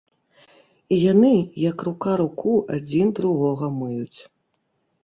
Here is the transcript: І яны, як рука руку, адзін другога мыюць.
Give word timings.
І 0.95 0.99
яны, 1.01 1.29
як 1.69 1.85
рука 1.89 2.17
руку, 2.25 2.57
адзін 2.79 3.07
другога 3.21 3.73
мыюць. 3.79 4.19